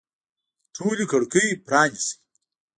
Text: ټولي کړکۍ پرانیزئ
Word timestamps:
ټولي 0.75 1.05
کړکۍ 1.11 1.47
پرانیزئ 1.65 2.13